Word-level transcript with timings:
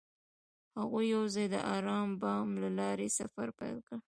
هغوی 0.79 1.05
یوځای 1.15 1.45
د 1.53 1.55
آرام 1.75 2.09
بام 2.21 2.47
له 2.61 2.69
لارې 2.79 3.07
سفر 3.17 3.47
پیل 3.59 3.77
کړ. 3.87 3.97